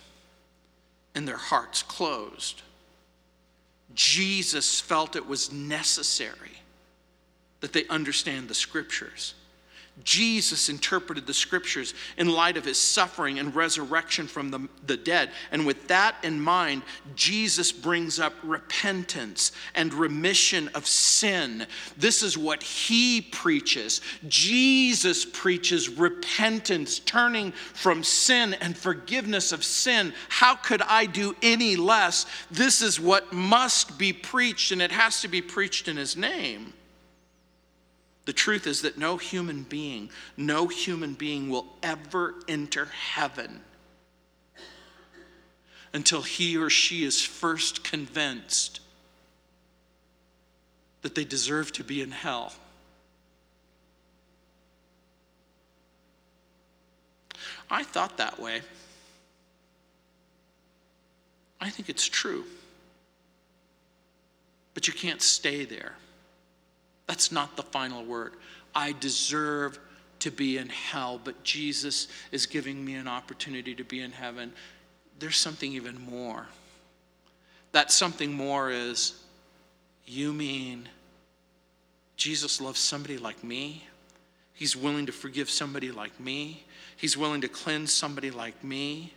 [1.14, 2.62] and their hearts closed
[3.96, 6.52] Jesus felt it was necessary
[7.60, 9.36] that they understand the scriptures.
[10.04, 15.32] Jesus interpreted the scriptures in light of his suffering and resurrection from the, the dead.
[15.52, 16.84] And with that in mind,
[17.16, 21.68] Jesus brings up repentance and remission of sin.
[21.98, 24.02] This is what he preaches.
[24.28, 30.14] Jesus preaches repentance, turning from sin and forgiveness of sin.
[30.30, 32.26] How could I do any less?
[32.50, 36.74] This is what must be preached, and it has to be preached in his name.
[38.32, 43.60] The truth is that no human being, no human being will ever enter heaven
[45.94, 48.80] until he or she is first convinced
[51.02, 52.54] that they deserve to be in hell.
[57.70, 58.62] I thought that way.
[61.60, 62.46] I think it's true.
[64.74, 65.96] But you can't stay there.
[67.12, 68.36] That's not the final word.
[68.74, 69.78] I deserve
[70.20, 74.54] to be in hell, but Jesus is giving me an opportunity to be in heaven.
[75.20, 76.48] There's something even more.
[77.74, 79.22] That something more is
[80.06, 80.88] you mean
[82.16, 83.84] Jesus loves somebody like me?
[84.54, 86.64] He's willing to forgive somebody like me?
[86.96, 89.12] He's willing to cleanse somebody like me?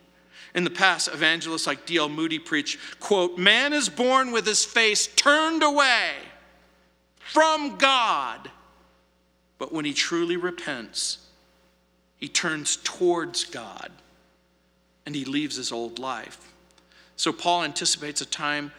[0.57, 2.09] In the past, evangelists like D.L.
[2.09, 6.15] Moody preach, quote, man is born with his face turned away
[7.33, 8.51] from God.
[9.59, 11.19] But when he truly repents,
[12.17, 13.91] he turns towards God
[15.07, 16.53] and he leaves his old life.
[17.17, 18.73] So Paul anticipates a time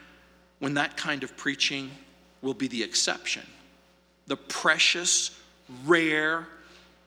[0.59, 1.91] when that kind of preaching
[2.41, 3.43] will be the exception.
[4.27, 5.39] The precious,
[5.85, 6.47] rare,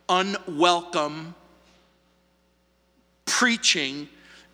[0.08, 1.34] unwelcome
[3.26, 4.08] preaching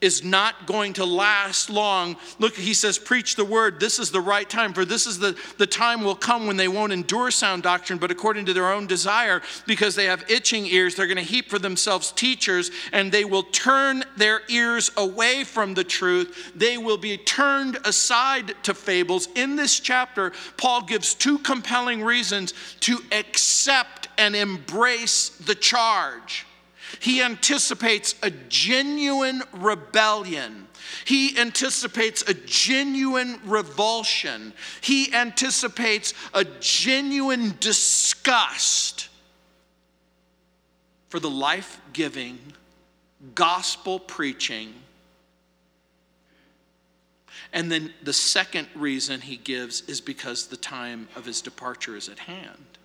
[0.04, 2.16] is not going to last long.
[2.38, 3.80] Look, he says, Preach the word.
[3.80, 6.68] This is the right time, for this is the, the time will come when they
[6.68, 10.94] won't endure sound doctrine, but according to their own desire, because they have itching ears,
[10.94, 15.72] they're going to heap for themselves teachers, and they will turn their ears away from
[15.72, 16.52] the truth.
[16.54, 19.28] They will be turned aside to fables.
[19.34, 26.46] In this chapter, Paul gives two compelling reasons to accept and embrace the charge.
[27.00, 30.68] He anticipates a genuine rebellion.
[31.04, 34.52] He anticipates a genuine revulsion.
[34.80, 39.08] He anticipates a genuine disgust
[41.08, 42.38] for the life giving,
[43.34, 44.74] gospel preaching.
[47.52, 52.08] And then the second reason he gives is because the time of his departure is
[52.08, 52.78] at hand.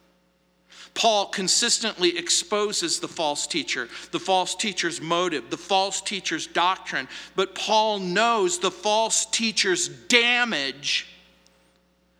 [0.94, 7.56] Paul consistently exposes the false teacher, the false teacher's motive, the false teacher's doctrine, but
[7.56, 11.08] Paul knows the false teacher's damage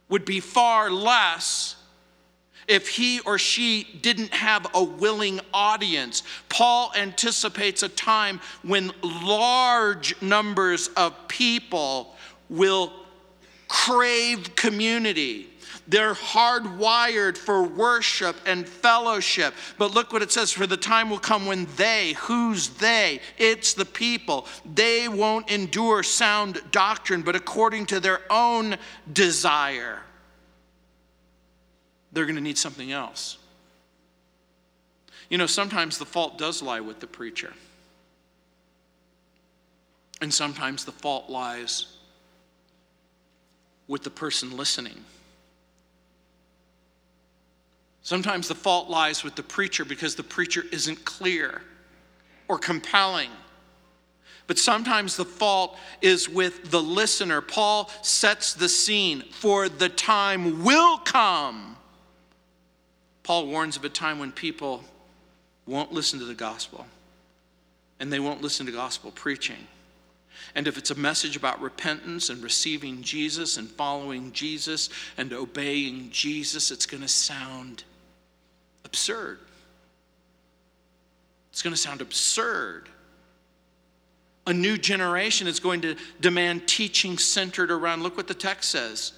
[0.08, 1.76] would be far less
[2.68, 6.24] if he or she didn't have a willing audience.
[6.50, 12.16] Paul anticipates a time when large numbers of people
[12.48, 12.94] will
[13.68, 15.48] crave community
[15.90, 19.56] they're hardwired for worship and fellowship.
[19.80, 23.20] But look what it says for the time will come when they, who's they?
[23.40, 24.46] It's the people.
[24.72, 28.78] They won't endure sound doctrine, but according to their own
[29.12, 30.00] desire,
[32.12, 33.40] they're going to need something else.
[35.28, 37.54] You know, sometimes the fault does lie with the preacher,
[40.22, 41.98] and sometimes the fault lies
[43.88, 45.04] with the person listening.
[48.10, 51.62] Sometimes the fault lies with the preacher because the preacher isn't clear
[52.48, 53.30] or compelling.
[54.48, 57.40] But sometimes the fault is with the listener.
[57.40, 61.78] Paul sets the scene for the time will come.
[63.22, 64.84] Paul warns of a time when people
[65.68, 66.88] won't listen to the gospel
[68.00, 69.68] and they won't listen to gospel preaching.
[70.56, 76.10] And if it's a message about repentance and receiving Jesus and following Jesus and obeying
[76.10, 77.84] Jesus, it's going to sound
[78.86, 79.40] absurd.
[81.52, 82.90] It's going to sound absurd.
[84.48, 89.14] A new generation is going to demand teaching centered around, look what the text says,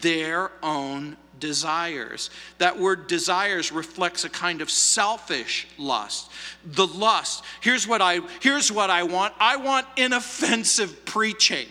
[0.00, 2.30] their own desires.
[2.58, 6.30] That word desires reflects a kind of selfish lust.
[6.64, 9.34] The lust, here's what I here's what I want.
[9.40, 11.66] I want inoffensive preaching.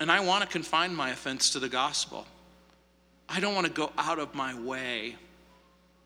[0.00, 2.26] And I want to confine my offense to the gospel.
[3.34, 5.16] I don't want to go out of my way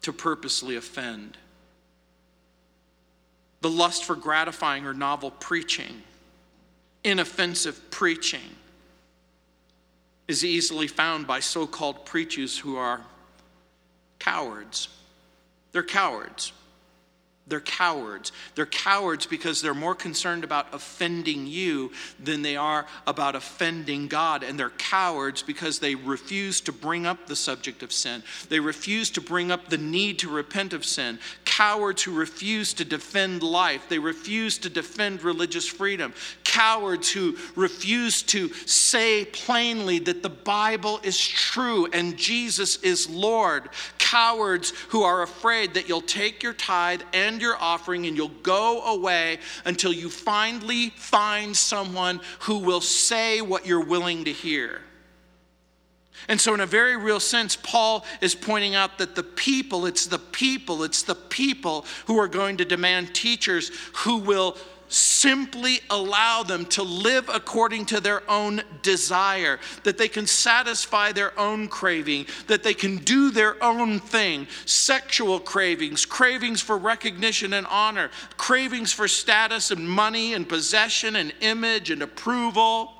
[0.00, 1.36] to purposely offend.
[3.60, 6.02] The lust for gratifying or novel preaching,
[7.04, 8.56] inoffensive preaching
[10.26, 13.02] is easily found by so called preachers who are
[14.18, 14.88] cowards.
[15.72, 16.52] They're cowards.
[17.48, 18.32] They're cowards.
[18.54, 21.92] They're cowards because they're more concerned about offending you
[22.22, 24.42] than they are about offending God.
[24.42, 28.22] And they're cowards because they refuse to bring up the subject of sin.
[28.48, 31.18] They refuse to bring up the need to repent of sin.
[31.44, 33.88] Cowards who refuse to defend life.
[33.88, 36.12] They refuse to defend religious freedom.
[36.44, 43.70] Cowards who refuse to say plainly that the Bible is true and Jesus is Lord.
[44.10, 48.82] Cowards who are afraid that you'll take your tithe and your offering and you'll go
[48.82, 54.80] away until you finally find someone who will say what you're willing to hear.
[56.26, 60.06] And so, in a very real sense, Paul is pointing out that the people, it's
[60.06, 64.56] the people, it's the people who are going to demand teachers who will
[64.88, 71.38] simply allow them to live according to their own desire, that they can satisfy their
[71.38, 74.46] own craving, that they can do their own thing.
[74.64, 81.32] Sexual cravings, cravings for recognition and honor, cravings for status and money and possession and
[81.40, 82.94] image and approval.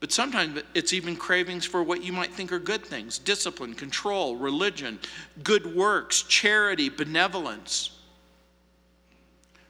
[0.00, 3.18] But sometimes it's even cravings for what you might think are good things.
[3.18, 4.98] Discipline, control, religion,
[5.42, 7.95] good works, charity, benevolence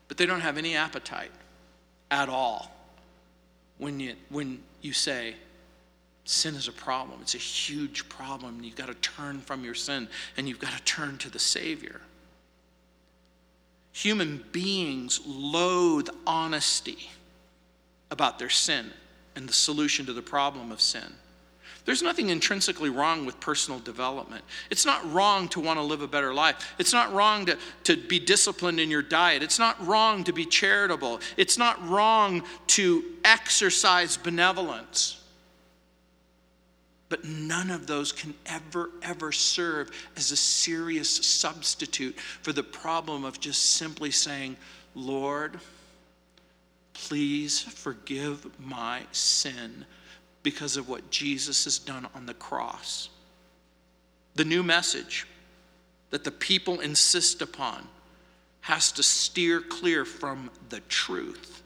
[0.08, 1.32] but they don't have any appetite
[2.10, 2.70] at all
[3.78, 5.34] when you, when you say,
[6.24, 7.20] sin is a problem.
[7.22, 8.62] It's a huge problem.
[8.62, 12.00] You've got to turn from your sin and you've got to turn to the Savior.
[13.92, 17.10] Human beings loathe honesty
[18.10, 18.92] about their sin
[19.34, 21.14] and the solution to the problem of sin.
[21.86, 24.44] There's nothing intrinsically wrong with personal development.
[24.70, 26.74] It's not wrong to want to live a better life.
[26.80, 29.44] It's not wrong to, to be disciplined in your diet.
[29.44, 31.20] It's not wrong to be charitable.
[31.36, 35.22] It's not wrong to exercise benevolence.
[37.08, 43.24] But none of those can ever, ever serve as a serious substitute for the problem
[43.24, 44.56] of just simply saying,
[44.96, 45.60] Lord,
[46.94, 49.86] please forgive my sin
[50.46, 53.08] because of what Jesus has done on the cross.
[54.36, 55.26] The new message
[56.10, 57.88] that the people insist upon
[58.60, 61.64] has to steer clear from the truth.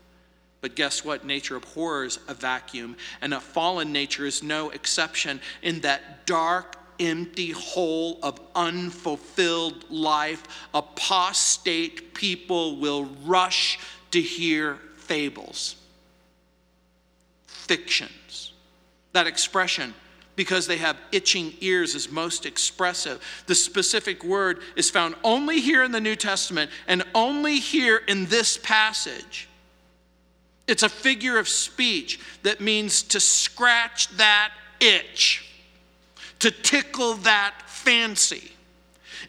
[0.63, 1.27] But guess what?
[1.27, 5.43] Nature abhors a vacuum, and a fallen nature is no exception.
[5.61, 13.79] In that dark, empty hole of unfulfilled life, apostate people will rush
[14.13, 15.77] to hear fables,
[17.45, 18.09] fiction
[19.13, 19.95] that expression
[20.37, 23.23] because they have itching ears is most expressive.
[23.47, 28.27] The specific word is found only here in the New Testament and only here in
[28.27, 29.49] this passage.
[30.67, 35.47] It's a figure of speech that means to scratch that itch,
[36.39, 38.53] to tickle that fancy.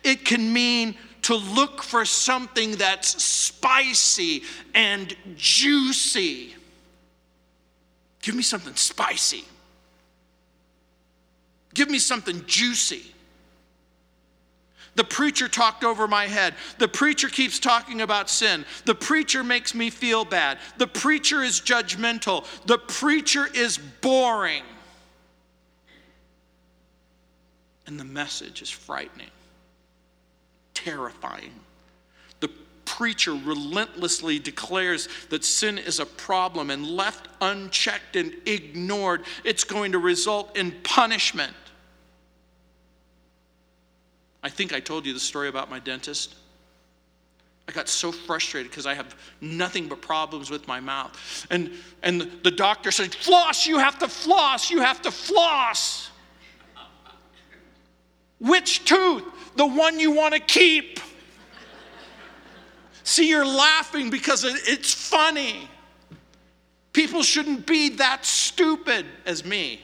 [0.04, 6.56] It can mean to look for something that's spicy and juicy.
[8.22, 9.44] Give me something spicy.
[11.74, 13.12] Give me something juicy.
[14.96, 16.54] The preacher talked over my head.
[16.78, 18.66] The preacher keeps talking about sin.
[18.86, 20.58] The preacher makes me feel bad.
[20.78, 22.46] The preacher is judgmental.
[22.66, 24.64] The preacher is boring.
[27.88, 29.32] And the message is frightening,
[30.74, 31.54] terrifying.
[32.42, 32.50] The
[32.86, 39.94] preacher relentlessly declares that sin is a problem and left unchecked and ignored, it's going
[39.94, 41.54] to result in punishment.
[44.44, 46.36] I think I told you the story about my dentist.
[47.68, 51.48] I got so frustrated because I have nothing but problems with my mouth.
[51.50, 51.72] And,
[52.04, 56.10] and the doctor said, Floss, you have to floss, you have to floss.
[58.40, 59.24] Which tooth?
[59.56, 61.00] The one you want to keep.
[63.04, 65.70] See, you're laughing because it's funny.
[66.94, 69.82] People shouldn't be that stupid as me.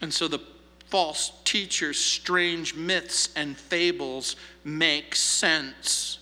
[0.00, 0.40] And so the
[0.86, 6.18] false teachers' strange myths and fables make sense.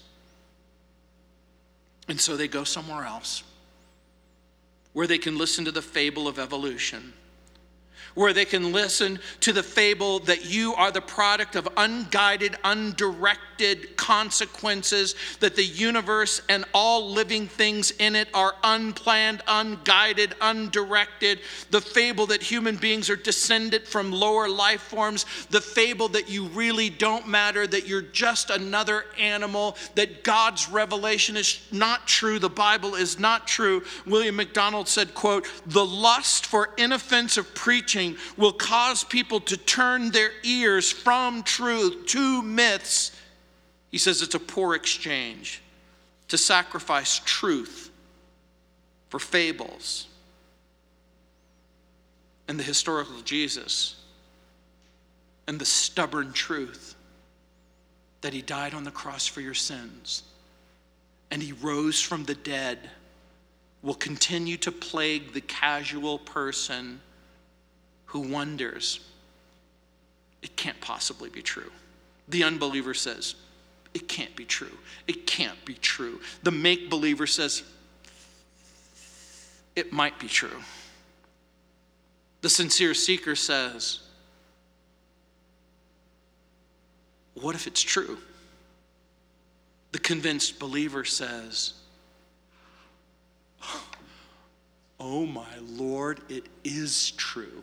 [2.09, 3.43] And so they go somewhere else
[4.93, 7.13] where they can listen to the fable of evolution
[8.15, 13.97] where they can listen to the fable that you are the product of unguided, undirected
[13.97, 21.41] consequences, that the universe and all living things in it are unplanned, unguided, undirected,
[21.71, 26.47] the fable that human beings are descended from lower life forms, the fable that you
[26.49, 32.51] really don't matter, that you're just another animal, that God's revelation is not true, the
[32.51, 33.83] Bible is not true.
[34.07, 38.02] William MacDonald said, quote, the lust for inoffensive preaching
[38.37, 43.13] will cause people to turn their ears from truth to myths.
[43.91, 45.63] He says it's a poor exchange
[46.29, 47.91] to sacrifice truth
[49.09, 50.09] for fables.
[52.49, 53.97] And the historical Jesus
[55.47, 56.95] and the stubborn truth
[58.23, 60.23] that he died on the cross for your sins
[61.31, 62.79] and he rose from the dead
[63.83, 67.01] will continue to plague the casual person
[68.13, 69.01] who wonders,
[70.43, 71.73] it can't possibly be true.
[72.29, 73.37] The unbeliever says,
[73.95, 74.77] it can't be true.
[75.09, 76.21] It can't be true.
[76.43, 77.63] The make believer says,
[79.75, 80.61] it might be true.
[82.43, 84.01] The sincere seeker says,
[87.33, 88.19] what if it's true?
[89.93, 91.73] The convinced believer says,
[95.01, 97.63] oh my Lord, it is true.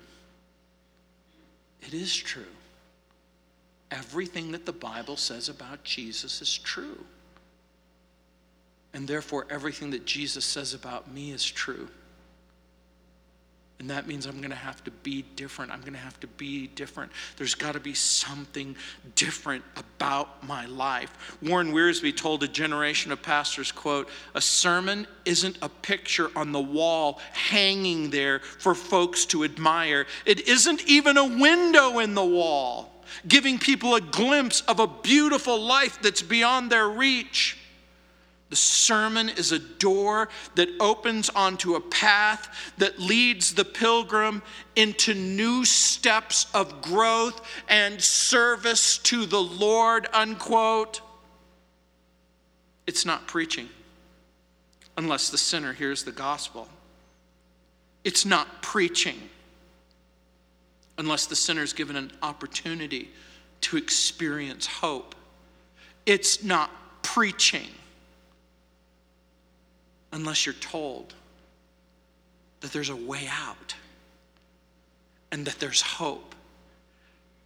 [1.82, 2.44] It is true.
[3.92, 7.04] Everything that the Bible says about Jesus is true.
[8.94, 11.88] And therefore, everything that Jesus says about me is true.
[13.80, 15.72] And that means I'm going to have to be different.
[15.72, 17.14] I'm going to have to be different.
[17.38, 18.76] There's got to be something
[19.16, 21.38] different about my life.
[21.42, 26.60] Warren Wiersbe told a generation of pastors, quote, a sermon isn't a picture on the
[26.60, 30.06] wall hanging there for folks to admire.
[30.26, 35.58] It isn't even a window in the wall, giving people a glimpse of a beautiful
[35.58, 37.58] life that's beyond their reach.
[38.50, 44.42] The sermon is a door that opens onto a path that leads the pilgrim
[44.76, 51.02] into new steps of growth and service to the Lord, unquote.
[52.88, 53.70] It's not preaching
[54.98, 56.68] unless the sinner hears the gospel.
[58.04, 59.30] It's not preaching
[60.98, 63.12] unless the sinner is given an opportunity
[63.62, 65.14] to experience hope.
[66.08, 66.72] It's not
[67.04, 67.68] preaching
[70.12, 71.14] unless you're told
[72.62, 73.76] that there's a way out
[75.32, 76.36] and that there's hope.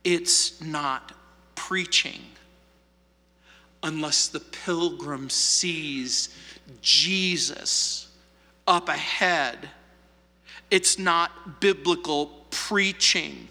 [0.04, 1.14] It's not
[1.56, 2.22] preaching
[3.84, 6.36] unless the pilgrim sees
[6.82, 8.08] Jesus
[8.68, 9.70] up ahead.
[10.72, 13.48] It's not biblical preaching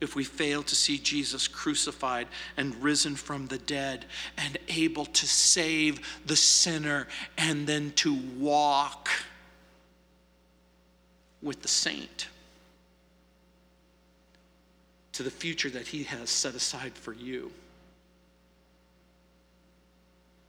[0.00, 2.26] if we fail to see Jesus crucified
[2.56, 7.06] and risen from the dead and able to save the sinner
[7.38, 9.08] and then to walk
[11.42, 12.28] with the saint
[15.12, 17.52] to the future that he has set aside for you.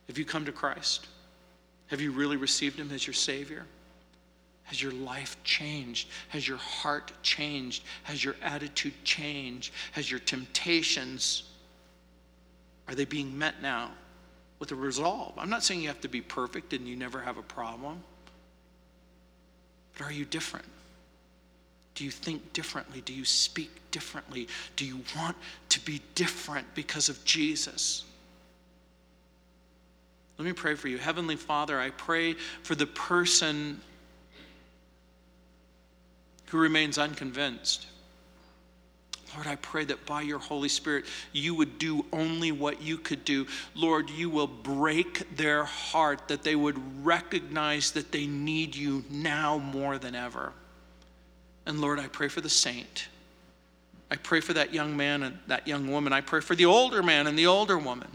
[0.07, 1.07] Have you come to Christ?
[1.87, 3.65] Have you really received him as your Savior?
[4.65, 6.09] Has your life changed?
[6.29, 7.83] Has your heart changed?
[8.03, 9.71] Has your attitude changed?
[9.91, 11.43] Has your temptations,
[12.87, 13.91] are they being met now
[14.59, 15.33] with a resolve?
[15.37, 18.03] I'm not saying you have to be perfect and you never have a problem,
[19.97, 20.65] but are you different?
[21.93, 23.01] Do you think differently?
[23.01, 24.47] Do you speak differently?
[24.75, 25.37] Do you want
[25.69, 28.03] to be different because of Jesus?
[30.37, 30.97] Let me pray for you.
[30.97, 33.79] Heavenly Father, I pray for the person
[36.47, 37.87] who remains unconvinced.
[39.33, 43.25] Lord, I pray that by your Holy Spirit, you would do only what you could
[43.25, 43.47] do.
[43.73, 49.57] Lord, you will break their heart, that they would recognize that they need you now
[49.57, 50.53] more than ever.
[51.65, 53.07] And Lord, I pray for the saint
[54.09, 56.13] I pray for that young man and that young woman.
[56.13, 58.09] I pray for the older man and the older woman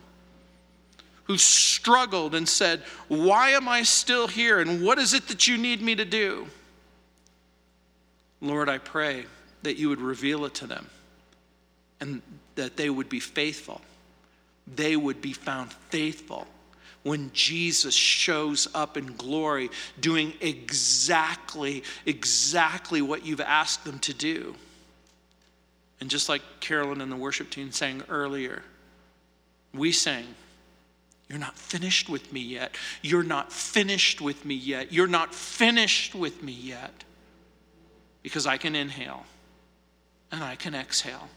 [1.25, 4.61] who struggled and said, Why am I still here?
[4.61, 6.47] And what is it that you need me to do?
[8.41, 9.27] Lord, I pray
[9.63, 10.87] that you would reveal it to them
[12.01, 12.23] and
[12.55, 13.81] that they would be faithful.
[14.67, 16.47] They would be found faithful
[17.03, 24.55] when Jesus shows up in glory, doing exactly, exactly what you've asked them to do.
[26.01, 28.63] And just like Carolyn and the worship team sang earlier,
[29.75, 30.27] we sang,
[31.29, 32.77] You're not finished with me yet.
[33.03, 34.93] You're not finished with me yet.
[34.93, 37.05] You're not finished with me yet.
[38.23, 39.25] Because I can inhale
[40.33, 41.29] and I can exhale.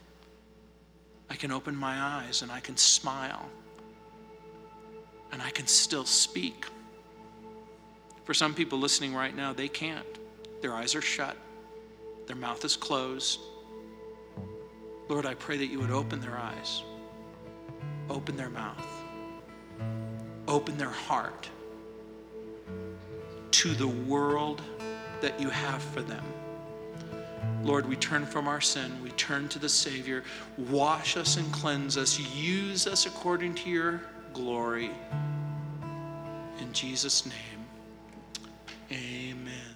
[1.30, 3.50] I can open my eyes and I can smile
[5.32, 6.66] and I can still speak.
[8.24, 10.06] For some people listening right now, they can't.
[10.62, 11.36] Their eyes are shut,
[12.28, 13.40] their mouth is closed.
[15.10, 16.84] Lord, I pray that you would open their eyes,
[18.10, 18.88] open their mouth,
[20.48, 21.50] open their heart
[23.52, 24.62] to the world
[25.22, 26.24] that you have for them.
[27.64, 28.91] Lord, we turn from our sin.
[29.02, 30.24] We turn to the Savior.
[30.58, 32.20] Wash us and cleanse us.
[32.20, 34.02] Use us according to your
[34.34, 34.91] glory.
[36.60, 37.66] In Jesus' name,
[38.91, 39.72] amen.